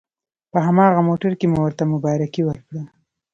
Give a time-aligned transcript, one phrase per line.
[0.51, 2.83] په هماغه موټر کې مو ورته مبارکي ورکړه.